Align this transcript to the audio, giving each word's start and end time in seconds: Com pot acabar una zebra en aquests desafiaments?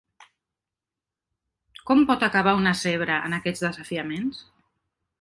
Com 1.91 2.03
pot 2.13 2.27
acabar 2.31 2.57
una 2.63 2.75
zebra 2.83 3.21
en 3.31 3.39
aquests 3.41 3.67
desafiaments? 3.71 4.45